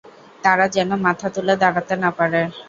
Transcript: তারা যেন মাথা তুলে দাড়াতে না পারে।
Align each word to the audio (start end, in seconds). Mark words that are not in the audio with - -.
তারা 0.43 0.65
যেন 0.75 0.89
মাথা 1.05 1.27
তুলে 1.35 1.53
দাড়াতে 1.63 1.93
না 2.03 2.09
পারে। 2.17 2.41